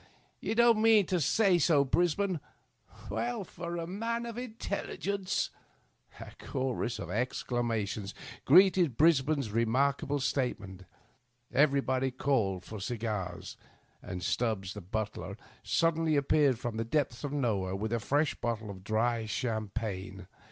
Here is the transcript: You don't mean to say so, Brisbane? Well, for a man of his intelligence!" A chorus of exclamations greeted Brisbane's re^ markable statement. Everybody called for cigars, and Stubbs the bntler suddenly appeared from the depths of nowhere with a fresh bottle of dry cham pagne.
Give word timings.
You 0.39 0.55
don't 0.55 0.81
mean 0.81 1.05
to 1.05 1.21
say 1.21 1.59
so, 1.59 1.85
Brisbane? 1.85 2.39
Well, 3.11 3.43
for 3.43 3.77
a 3.77 3.85
man 3.85 4.25
of 4.25 4.35
his 4.35 4.45
intelligence!" 4.47 5.51
A 6.19 6.31
chorus 6.39 6.97
of 6.97 7.11
exclamations 7.11 8.15
greeted 8.43 8.97
Brisbane's 8.97 9.49
re^ 9.49 9.67
markable 9.67 10.19
statement. 10.19 10.85
Everybody 11.53 12.09
called 12.09 12.65
for 12.65 12.79
cigars, 12.79 13.57
and 14.01 14.23
Stubbs 14.23 14.73
the 14.73 14.81
bntler 14.81 15.37
suddenly 15.61 16.15
appeared 16.15 16.57
from 16.57 16.77
the 16.77 16.83
depths 16.83 17.23
of 17.23 17.31
nowhere 17.31 17.75
with 17.75 17.93
a 17.93 17.99
fresh 17.99 18.33
bottle 18.33 18.71
of 18.71 18.83
dry 18.83 19.27
cham 19.27 19.69
pagne. 19.71 20.25